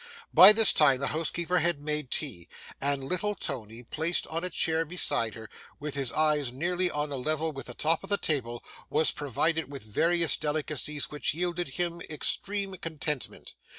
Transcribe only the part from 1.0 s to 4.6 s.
housekeeper had made tea, and little Tony, placed on a